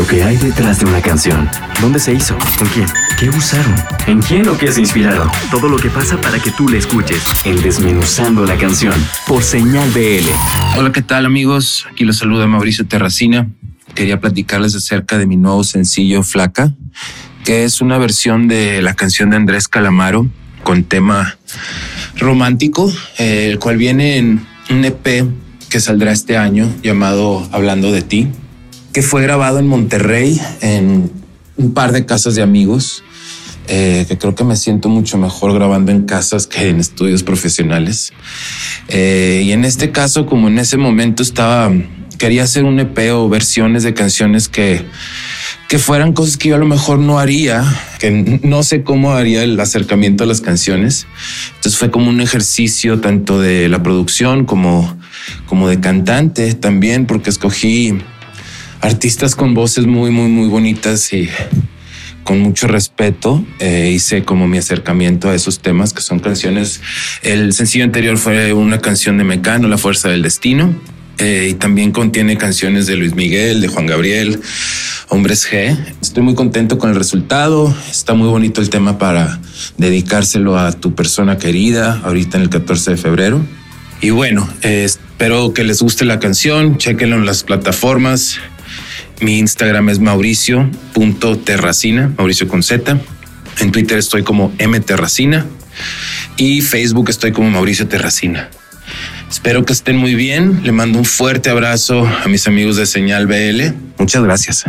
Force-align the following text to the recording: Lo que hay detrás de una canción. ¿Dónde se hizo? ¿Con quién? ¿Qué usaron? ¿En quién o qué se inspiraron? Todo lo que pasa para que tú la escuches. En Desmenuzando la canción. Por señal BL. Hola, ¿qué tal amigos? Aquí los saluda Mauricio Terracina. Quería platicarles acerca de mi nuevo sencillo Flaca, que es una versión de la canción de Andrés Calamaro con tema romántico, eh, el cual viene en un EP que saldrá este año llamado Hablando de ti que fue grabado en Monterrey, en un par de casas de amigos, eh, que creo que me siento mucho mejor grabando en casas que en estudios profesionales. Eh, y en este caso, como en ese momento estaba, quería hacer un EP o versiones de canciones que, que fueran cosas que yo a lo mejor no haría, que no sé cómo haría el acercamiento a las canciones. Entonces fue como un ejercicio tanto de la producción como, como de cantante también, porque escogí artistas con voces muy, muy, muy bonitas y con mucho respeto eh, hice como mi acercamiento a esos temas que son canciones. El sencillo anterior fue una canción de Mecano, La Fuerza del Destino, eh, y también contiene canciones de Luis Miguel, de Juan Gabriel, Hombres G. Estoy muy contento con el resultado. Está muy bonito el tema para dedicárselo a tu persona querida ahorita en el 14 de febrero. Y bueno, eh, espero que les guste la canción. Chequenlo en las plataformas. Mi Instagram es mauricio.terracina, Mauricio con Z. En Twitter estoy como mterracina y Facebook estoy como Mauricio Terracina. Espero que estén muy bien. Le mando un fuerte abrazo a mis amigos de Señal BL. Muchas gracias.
Lo 0.00 0.06
que 0.06 0.22
hay 0.22 0.38
detrás 0.38 0.78
de 0.78 0.86
una 0.86 1.02
canción. 1.02 1.46
¿Dónde 1.82 2.00
se 2.00 2.14
hizo? 2.14 2.34
¿Con 2.58 2.66
quién? 2.68 2.86
¿Qué 3.18 3.28
usaron? 3.28 3.74
¿En 4.06 4.22
quién 4.22 4.48
o 4.48 4.56
qué 4.56 4.72
se 4.72 4.80
inspiraron? 4.80 5.28
Todo 5.50 5.68
lo 5.68 5.76
que 5.76 5.90
pasa 5.90 6.18
para 6.18 6.38
que 6.38 6.50
tú 6.50 6.70
la 6.70 6.78
escuches. 6.78 7.22
En 7.44 7.60
Desmenuzando 7.60 8.46
la 8.46 8.56
canción. 8.56 8.94
Por 9.26 9.42
señal 9.42 9.90
BL. 9.90 10.26
Hola, 10.78 10.90
¿qué 10.90 11.02
tal 11.02 11.26
amigos? 11.26 11.86
Aquí 11.92 12.06
los 12.06 12.16
saluda 12.16 12.46
Mauricio 12.46 12.86
Terracina. 12.86 13.50
Quería 13.94 14.18
platicarles 14.18 14.74
acerca 14.74 15.18
de 15.18 15.26
mi 15.26 15.36
nuevo 15.36 15.64
sencillo 15.64 16.22
Flaca, 16.22 16.72
que 17.44 17.64
es 17.64 17.82
una 17.82 17.98
versión 17.98 18.48
de 18.48 18.80
la 18.80 18.94
canción 18.94 19.28
de 19.28 19.36
Andrés 19.36 19.68
Calamaro 19.68 20.26
con 20.62 20.82
tema 20.84 21.36
romántico, 22.16 22.90
eh, 23.18 23.50
el 23.50 23.58
cual 23.58 23.76
viene 23.76 24.16
en 24.16 24.46
un 24.70 24.82
EP 24.82 25.26
que 25.68 25.78
saldrá 25.78 26.10
este 26.10 26.38
año 26.38 26.74
llamado 26.82 27.46
Hablando 27.52 27.92
de 27.92 28.00
ti 28.00 28.28
que 28.92 29.02
fue 29.02 29.22
grabado 29.22 29.58
en 29.58 29.66
Monterrey, 29.66 30.40
en 30.60 31.10
un 31.56 31.74
par 31.74 31.92
de 31.92 32.06
casas 32.06 32.34
de 32.34 32.42
amigos, 32.42 33.04
eh, 33.68 34.04
que 34.08 34.18
creo 34.18 34.34
que 34.34 34.42
me 34.42 34.56
siento 34.56 34.88
mucho 34.88 35.16
mejor 35.16 35.54
grabando 35.54 35.92
en 35.92 36.02
casas 36.02 36.46
que 36.46 36.68
en 36.68 36.80
estudios 36.80 37.22
profesionales. 37.22 38.12
Eh, 38.88 39.42
y 39.44 39.52
en 39.52 39.64
este 39.64 39.92
caso, 39.92 40.26
como 40.26 40.48
en 40.48 40.58
ese 40.58 40.76
momento 40.76 41.22
estaba, 41.22 41.70
quería 42.18 42.42
hacer 42.42 42.64
un 42.64 42.80
EP 42.80 43.12
o 43.12 43.28
versiones 43.28 43.84
de 43.84 43.94
canciones 43.94 44.48
que, 44.48 44.84
que 45.68 45.78
fueran 45.78 46.14
cosas 46.14 46.36
que 46.36 46.48
yo 46.48 46.56
a 46.56 46.58
lo 46.58 46.66
mejor 46.66 46.98
no 46.98 47.20
haría, 47.20 47.62
que 48.00 48.40
no 48.42 48.64
sé 48.64 48.82
cómo 48.82 49.12
haría 49.12 49.44
el 49.44 49.60
acercamiento 49.60 50.24
a 50.24 50.26
las 50.26 50.40
canciones. 50.40 51.06
Entonces 51.54 51.78
fue 51.78 51.92
como 51.92 52.10
un 52.10 52.20
ejercicio 52.20 53.00
tanto 53.00 53.40
de 53.40 53.68
la 53.68 53.84
producción 53.84 54.46
como, 54.46 54.98
como 55.46 55.68
de 55.68 55.78
cantante 55.78 56.54
también, 56.54 57.06
porque 57.06 57.30
escogí 57.30 58.00
artistas 58.80 59.36
con 59.36 59.54
voces 59.54 59.86
muy, 59.86 60.10
muy, 60.10 60.28
muy 60.28 60.48
bonitas 60.48 61.12
y 61.12 61.28
con 62.24 62.40
mucho 62.40 62.68
respeto 62.68 63.44
eh, 63.58 63.90
hice 63.92 64.24
como 64.24 64.46
mi 64.46 64.58
acercamiento 64.58 65.28
a 65.28 65.34
esos 65.34 65.60
temas 65.60 65.92
que 65.92 66.02
son 66.02 66.20
canciones. 66.20 66.80
El 67.22 67.52
sencillo 67.52 67.84
anterior 67.84 68.18
fue 68.18 68.52
una 68.52 68.78
canción 68.78 69.18
de 69.18 69.24
Mecano, 69.24 69.68
La 69.68 69.78
Fuerza 69.78 70.08
del 70.08 70.22
Destino, 70.22 70.74
eh, 71.18 71.48
y 71.50 71.54
también 71.54 71.92
contiene 71.92 72.38
canciones 72.38 72.86
de 72.86 72.96
Luis 72.96 73.14
Miguel, 73.14 73.60
de 73.60 73.68
Juan 73.68 73.86
Gabriel, 73.86 74.40
Hombres 75.08 75.46
G. 75.50 75.76
Estoy 76.00 76.22
muy 76.22 76.34
contento 76.34 76.78
con 76.78 76.90
el 76.90 76.96
resultado. 76.96 77.74
Está 77.90 78.14
muy 78.14 78.28
bonito 78.28 78.60
el 78.62 78.70
tema 78.70 78.96
para 78.96 79.38
dedicárselo 79.76 80.58
a 80.58 80.72
tu 80.72 80.94
persona 80.94 81.36
querida 81.36 82.00
ahorita 82.04 82.38
en 82.38 82.44
el 82.44 82.48
14 82.48 82.92
de 82.92 82.96
febrero. 82.96 83.44
Y 84.00 84.10
bueno, 84.10 84.48
eh, 84.62 84.84
espero 84.84 85.52
que 85.52 85.62
les 85.62 85.82
guste 85.82 86.06
la 86.06 86.20
canción. 86.20 86.78
Chequenlo 86.78 87.16
en 87.16 87.26
las 87.26 87.42
plataformas. 87.42 88.38
Mi 89.20 89.38
Instagram 89.38 89.90
es 89.90 89.98
mauricio.terracina, 89.98 92.12
Mauricio 92.16 92.48
con 92.48 92.62
Z. 92.62 92.98
En 93.60 93.70
Twitter 93.70 93.98
estoy 93.98 94.22
como 94.22 94.50
mterracina 94.58 95.44
y 96.36 96.62
Facebook 96.62 97.10
estoy 97.10 97.32
como 97.32 97.50
Mauricio 97.50 97.86
Terracina. 97.86 98.48
Espero 99.30 99.64
que 99.64 99.74
estén 99.74 99.96
muy 99.96 100.14
bien. 100.14 100.62
Le 100.64 100.72
mando 100.72 100.98
un 100.98 101.04
fuerte 101.04 101.50
abrazo 101.50 102.06
a 102.06 102.28
mis 102.28 102.48
amigos 102.48 102.76
de 102.76 102.86
Señal 102.86 103.26
BL. 103.26 103.74
Muchas 103.98 104.22
gracias. 104.22 104.64